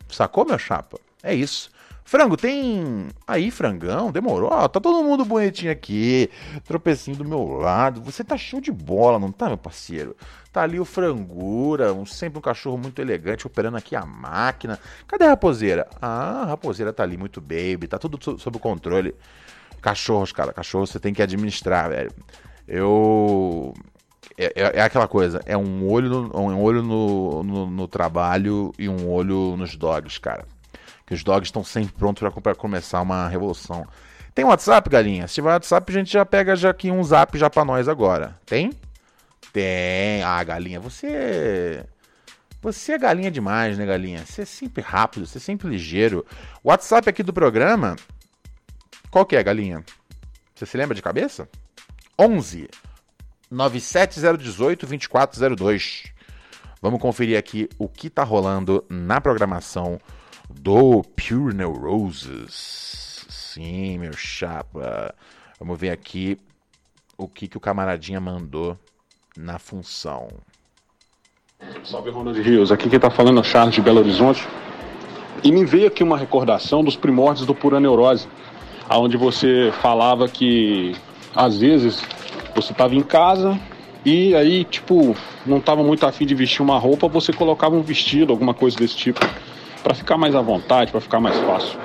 [0.09, 1.01] Sacou, meu chapa?
[1.23, 1.71] É isso.
[2.05, 3.09] Frango, tem.
[3.27, 4.49] Aí, frangão, demorou.
[4.53, 6.31] Ó, tá todo mundo bonitinho aqui.
[6.65, 8.01] Tropecinho do meu lado.
[8.03, 10.17] Você tá show de bola, não tá, meu parceiro?
[10.53, 14.79] Tá ali o frangura, um, sempre um cachorro muito elegante, operando aqui a máquina.
[15.09, 15.89] Cadê a raposeira?
[16.01, 19.13] Ah, a raposeira tá ali, muito baby, tá tudo sob controle.
[19.83, 22.13] Cachorros, cara, cachorro você tem que administrar, velho.
[22.67, 23.75] Eu.
[24.39, 28.73] É, é, é, aquela coisa, é um olho, no, um olho no, no, no trabalho
[28.79, 30.45] e um olho nos dogs, cara
[31.07, 33.87] que os dogs estão sempre prontos para começar uma revolução.
[34.35, 35.27] Tem WhatsApp, galinha?
[35.29, 38.39] Se tiver WhatsApp, a gente já pega já aqui um zap já para nós agora.
[38.45, 38.73] Tem?
[39.53, 40.23] Tem.
[40.23, 41.87] Ah, galinha, você
[42.61, 44.27] você é galinha demais, né, galinha?
[44.27, 46.27] Você é sempre rápido, você é sempre ligeiro.
[46.63, 47.95] O WhatsApp aqui do programa,
[49.11, 49.85] qual que é, galinha?
[50.55, 51.49] Você se lembra de cabeça?
[52.19, 52.69] 11
[53.51, 56.05] 97018 2402.
[56.81, 60.01] Vamos conferir aqui o que tá rolando na programação
[60.49, 63.27] do Pure Neuroses.
[63.29, 65.15] Sim, meu chapa.
[65.59, 66.39] Vamos ver aqui
[67.17, 68.79] o que, que o camaradinha mandou
[69.37, 70.29] na função.
[71.85, 74.47] Salve Ronald Rios, aqui quem tá falando é o Charles de Belo Horizonte.
[75.43, 78.29] E me veio aqui uma recordação dos primórdios do Pura Neurose,
[78.89, 80.95] aonde você falava que
[81.37, 82.03] às vezes
[82.55, 83.61] você estava em casa
[84.05, 88.33] e aí, tipo, não estava muito afim de vestir uma roupa, você colocava um vestido,
[88.33, 89.21] alguma coisa desse tipo
[89.83, 91.79] para ficar mais à vontade, para ficar mais fácil.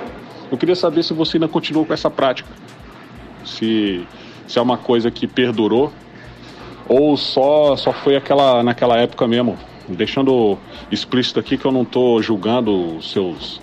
[0.50, 2.48] Eu queria saber se você ainda continuou com essa prática,
[3.44, 4.06] se,
[4.46, 5.92] se é uma coisa que perdurou
[6.88, 9.58] ou só, só foi aquela naquela época mesmo.
[9.88, 10.56] Deixando
[10.90, 13.60] explícito aqui que eu não estou julgando os seus,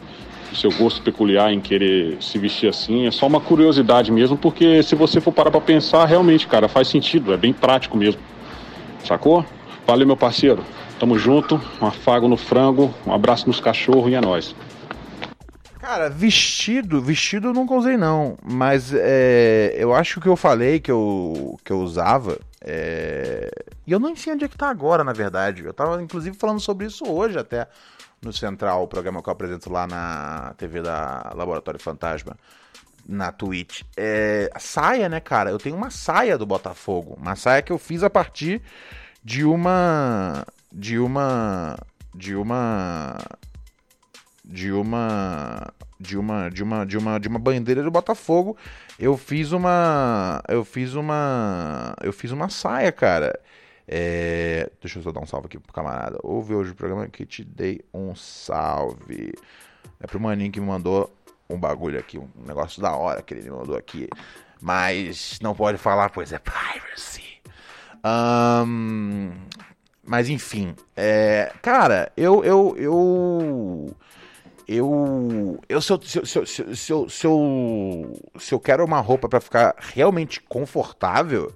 [0.51, 4.81] o seu gosto peculiar em querer se vestir assim, é só uma curiosidade mesmo, porque
[4.83, 8.21] se você for parar para pensar, realmente, cara, faz sentido, é bem prático mesmo.
[9.03, 9.45] Sacou?
[9.85, 10.63] Valeu, meu parceiro.
[10.99, 14.53] Tamo junto, um afago no frango, um abraço nos cachorros e é nóis.
[15.79, 20.91] Cara, vestido, vestido eu nunca usei não, mas é, eu acho que eu falei que
[20.91, 23.49] eu, que eu usava, é,
[23.87, 25.63] e eu não sei onde é que tá agora, na verdade.
[25.63, 27.67] Eu tava inclusive falando sobre isso hoje até
[28.21, 32.35] no Central, o programa que eu apresento lá na TV da Laboratório Fantasma,
[33.07, 33.81] na Twitch.
[33.97, 35.49] É, saia, né, cara?
[35.49, 37.17] Eu tenho uma saia do Botafogo.
[37.19, 38.61] Uma saia que eu fiz a partir
[39.23, 40.45] de uma.
[40.71, 41.77] De uma.
[42.13, 43.17] De uma.
[44.45, 45.73] De uma.
[46.01, 48.55] De uma, de uma, de uma, de uma bandeira do Botafogo,
[48.97, 53.37] eu fiz uma, eu fiz uma, eu fiz uma saia, cara
[53.91, 56.19] é, deixa eu só dar um salve aqui pro camarada.
[56.21, 59.33] Ouve hoje o programa que te dei um salve.
[59.99, 61.11] É pro maninho que me mandou
[61.49, 64.07] um bagulho aqui um negócio da hora que ele me mandou aqui.
[64.61, 67.41] Mas não pode falar pois é privacy.
[68.05, 69.31] Um,
[70.03, 73.95] mas enfim, é, cara, eu eu eu
[74.67, 78.85] eu, eu se, eu, se, eu, se, eu, se, eu, se, eu, se eu quero
[78.85, 81.51] uma roupa para ficar realmente confortável,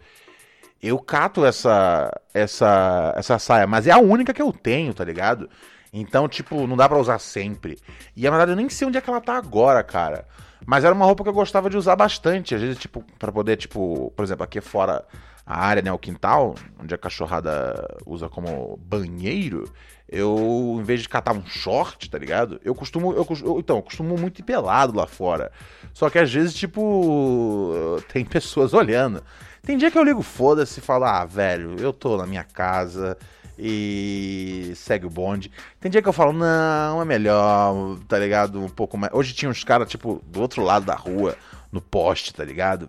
[0.83, 5.49] eu cato essa essa essa saia, mas é a única que eu tenho, tá ligado?
[5.93, 7.79] Então, tipo, não dá para usar sempre.
[8.15, 10.27] E na verdade eu nem sei onde é que ela tá agora, cara.
[10.65, 13.57] Mas era uma roupa que eu gostava de usar bastante, às vezes tipo para poder,
[13.57, 15.05] tipo, por exemplo, aqui fora
[15.45, 19.65] a área, né, o quintal, onde a cachorrada usa como banheiro,
[20.13, 22.61] eu, em vez de catar um short, tá ligado?
[22.63, 25.51] Eu costumo, eu, eu, então, eu costumo muito ir pelado lá fora.
[25.91, 27.73] Só que às vezes, tipo,
[28.13, 29.23] tem pessoas olhando.
[29.63, 33.17] Tem dia que eu ligo foda-se e falo, ah, velho, eu tô na minha casa
[33.57, 35.51] e segue o bonde.
[35.79, 38.63] Tem dia que eu falo, não, é melhor, tá ligado?
[38.63, 39.11] Um pouco mais.
[39.13, 41.35] Hoje tinha uns caras, tipo, do outro lado da rua,
[41.71, 42.87] no poste, tá ligado?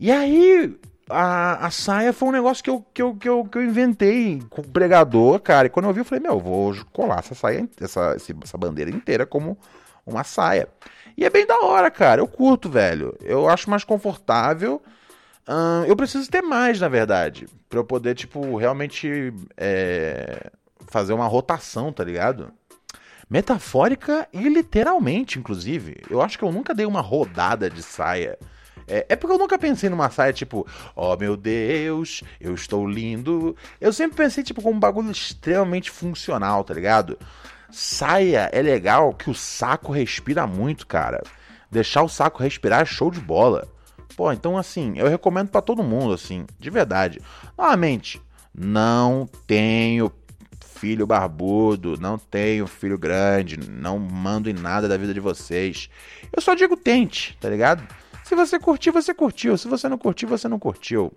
[0.00, 0.76] E aí,
[1.08, 4.42] a, a saia foi um negócio que eu, que, eu, que, eu, que eu inventei
[4.48, 5.66] com o pregador, cara.
[5.66, 8.90] E quando eu vi, eu falei, meu, eu vou colar essa saia, essa, essa bandeira
[8.90, 9.58] inteira como
[10.06, 10.68] uma saia.
[11.16, 12.20] E é bem da hora, cara.
[12.20, 13.16] Eu curto, velho.
[13.20, 14.82] Eu acho mais confortável.
[15.48, 17.46] Hum, eu preciso ter mais, na verdade.
[17.68, 20.50] Pra eu poder, tipo, realmente é,
[20.88, 22.52] fazer uma rotação, tá ligado?
[23.28, 26.02] Metafórica e literalmente, inclusive.
[26.10, 28.38] Eu acho que eu nunca dei uma rodada de saia.
[28.86, 33.56] É, é, porque eu nunca pensei numa saia tipo, oh meu Deus, eu estou lindo.
[33.80, 37.18] Eu sempre pensei, tipo, como um bagulho extremamente funcional, tá ligado?
[37.70, 41.22] Saia é legal que o saco respira muito, cara.
[41.70, 43.68] Deixar o saco respirar é show de bola.
[44.16, 47.20] Pô, então assim, eu recomendo para todo mundo, assim, de verdade.
[47.58, 48.22] Novamente,
[48.54, 50.12] não tenho
[50.60, 55.88] filho barbudo, não tenho filho grande, não mando em nada da vida de vocês.
[56.32, 57.82] Eu só digo tente, tá ligado?
[58.24, 59.56] Se você curtiu, você curtiu.
[59.58, 61.12] Se você não curtiu, você não curtiu.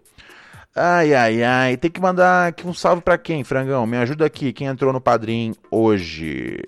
[0.75, 1.77] Ai, ai, ai.
[1.77, 3.87] Tem que mandar aqui um salve para quem, frangão?
[3.87, 4.51] Me ajuda aqui.
[4.53, 6.59] Quem entrou no padrinho hoje?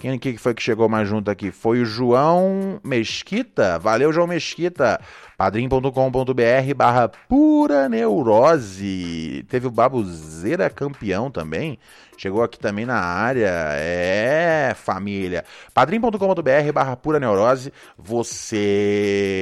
[0.00, 1.50] Quem que foi que chegou mais junto aqui?
[1.50, 3.80] Foi o João Mesquita.
[3.80, 5.00] Valeu, João Mesquita.
[5.36, 9.44] padrim.com.br barra pura neurose.
[9.48, 11.80] Teve o Babuzeira campeão também.
[12.16, 13.50] Chegou aqui também na área.
[13.74, 15.44] É, família.
[15.74, 17.72] padrim.com.br barra pura neurose.
[17.98, 19.34] Você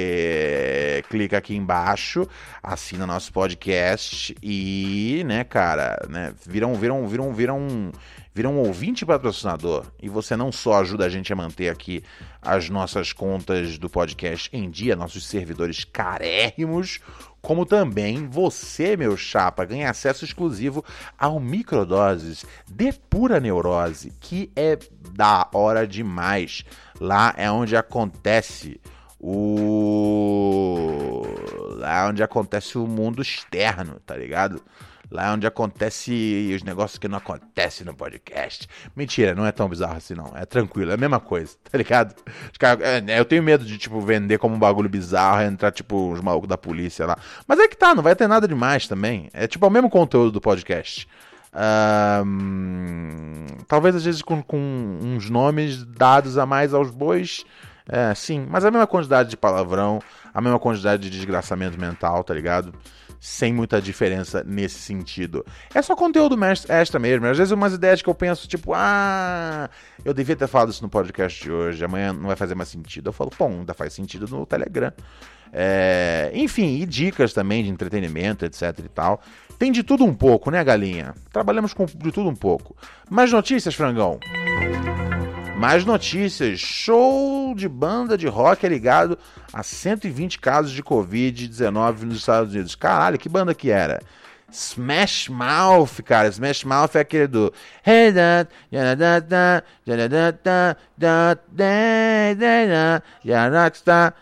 [1.07, 2.27] clica aqui embaixo,
[2.63, 7.91] assina nosso podcast e, né, cara, né, viram, viram, viram, viram
[8.37, 12.03] vira um ouvinte patrocinador e você não só ajuda a gente a manter aqui
[12.39, 16.99] as nossas contas do podcast em dia, nossos servidores carérrimos,
[17.41, 20.85] como também você, meu chapa, ganha acesso exclusivo
[21.17, 24.77] ao Microdoses de Pura Neurose, que é
[25.15, 26.63] da hora demais.
[27.01, 28.79] Lá é onde acontece
[29.19, 30.43] o.
[31.77, 34.61] Lá é onde acontece o mundo externo, tá ligado?
[35.09, 38.67] Lá é onde acontece os negócios que não acontecem no podcast.
[38.95, 40.33] Mentira, não é tão bizarro assim, não.
[40.35, 42.13] É tranquilo, é a mesma coisa, tá ligado?
[42.81, 46.49] É, eu tenho medo de, tipo, vender como um bagulho bizarro, entrar, tipo, os malucos
[46.49, 47.17] da polícia lá.
[47.47, 49.29] Mas é que tá, não vai ter nada demais também.
[49.33, 51.07] É, tipo, o mesmo conteúdo do podcast.
[51.53, 57.45] Um, talvez às vezes com, com, uns nomes dados a mais aos bois.
[57.89, 59.99] É, sim, mas a mesma quantidade de palavrão,
[60.33, 62.73] a mesma quantidade de desgraçamento mental, tá ligado?
[63.19, 65.45] Sem muita diferença nesse sentido.
[65.73, 66.37] É só conteúdo
[66.69, 67.25] extra mesmo.
[67.27, 69.69] Às vezes umas ideias que eu penso, tipo, ah,
[70.03, 73.09] eu devia ter falado isso no podcast de hoje, amanhã não vai fazer mais sentido.
[73.09, 74.91] Eu falo, pô, ainda faz sentido no Telegram.
[75.51, 79.21] É, enfim, e dicas também de entretenimento, etc e tal.
[79.57, 81.15] Tem de tudo um pouco, né, galinha?
[81.31, 82.75] Trabalhamos com de tudo um pouco.
[83.09, 84.19] Mais notícias, frangão?
[85.57, 86.59] Mais notícias.
[86.59, 89.17] Show de banda de rock é ligado
[89.51, 92.75] a 120 casos de Covid-19 nos Estados Unidos.
[92.75, 93.99] Caralho, que banda que era?
[94.51, 96.27] Smash Mouth, cara.
[96.27, 97.51] Smash Mouth é aquele do.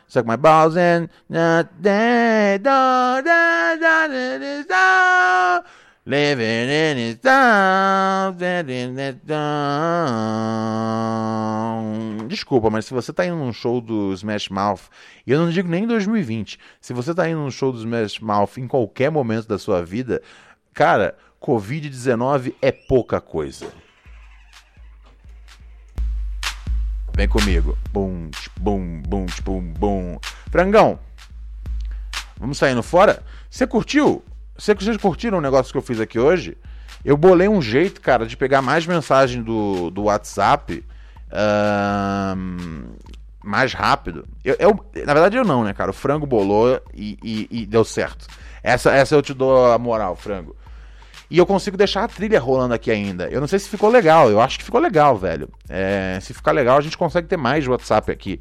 [0.07, 1.09] Suck my balls in,
[6.07, 8.37] Living in his town,
[8.69, 9.47] in his town.
[12.27, 14.81] Desculpa, mas se você tá indo num show do Smash Mouth,
[15.25, 18.59] e eu não digo nem 2020, se você tá indo num show do Smash Mouth
[18.59, 20.21] em qualquer momento da sua vida,
[20.75, 23.65] cara, Covid-19 é pouca coisa.
[27.15, 27.75] Vem comigo.
[27.91, 30.19] Bum, bum, bum, bum, bum.
[30.51, 30.99] Frangão,
[32.37, 33.23] vamos saindo fora?
[33.49, 34.23] Você curtiu?
[34.57, 36.57] Vocês curtiram o negócio que eu fiz aqui hoje?
[37.03, 40.83] Eu bolei um jeito, cara, de pegar mais mensagem do, do WhatsApp
[41.31, 42.35] uh,
[43.43, 44.27] mais rápido.
[44.43, 45.91] Eu, eu, na verdade, eu não, né, cara?
[45.91, 48.25] O frango bolou e, e, e, deu certo.
[48.63, 50.55] Essa, essa eu te dou a moral, frango.
[51.29, 53.27] E eu consigo deixar a trilha rolando aqui ainda.
[53.29, 55.49] Eu não sei se ficou legal, eu acho que ficou legal, velho.
[55.69, 58.39] É, se ficar legal, a gente consegue ter mais WhatsApp aqui.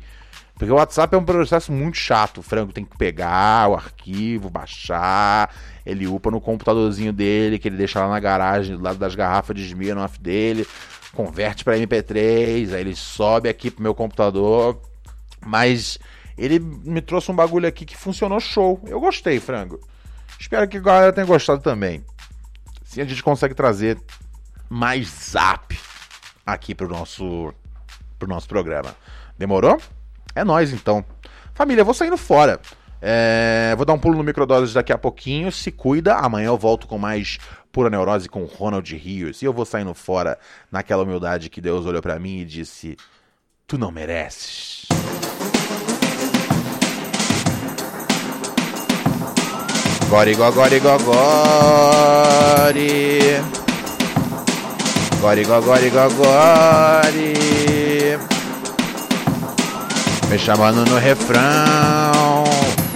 [0.54, 2.38] Porque o WhatsApp é um processo muito chato.
[2.38, 5.52] O frango tem que pegar o arquivo, baixar,
[5.84, 9.56] ele upa no computadorzinho dele, que ele deixa lá na garagem, do lado das garrafas
[9.56, 10.66] de Smirnoff dele,
[11.12, 14.80] converte para MP3, aí ele sobe aqui pro meu computador.
[15.44, 15.98] Mas
[16.38, 18.80] ele me trouxe um bagulho aqui que funcionou show.
[18.86, 19.80] Eu gostei, frango.
[20.38, 22.04] Espero que a galera tenha gostado também.
[22.82, 24.00] Assim a gente consegue trazer
[24.68, 25.78] mais zap
[26.46, 27.52] aqui pro nosso,
[28.18, 28.94] pro nosso programa.
[29.36, 29.80] Demorou?
[30.34, 31.04] É nós então.
[31.54, 32.60] Família, vou saindo fora.
[33.00, 35.52] É, vou dar um pulo no microdoses daqui a pouquinho.
[35.52, 36.16] Se cuida.
[36.16, 37.38] Amanhã eu volto com mais
[37.70, 39.42] pura neurose com Ronald Rios.
[39.42, 40.38] E eu vou saindo fora
[40.70, 42.96] naquela humildade que Deus olhou para mim e disse:
[43.66, 44.86] Tu não mereces.
[50.08, 51.14] Gori, gogori, gogori.
[55.20, 57.73] Gori, gogori, gogori.
[60.34, 62.42] Me chamando no refrão.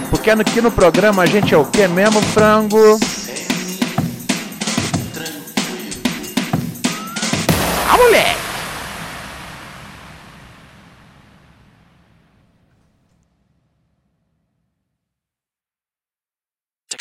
[0.09, 2.99] Porque aqui no programa a gente é o que mesmo, frango?